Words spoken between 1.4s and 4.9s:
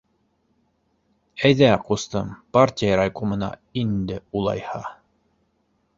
-Әйҙә, ҡустым, партия райкомына инде улайһа